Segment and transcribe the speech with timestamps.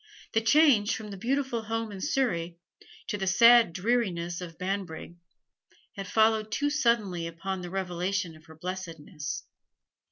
[0.33, 2.57] The change from the beautiful home in Surrey
[3.05, 5.13] to the sad dreariness of Banbrigg
[5.95, 9.43] had followed too suddenly upon the revelation of her blessedness.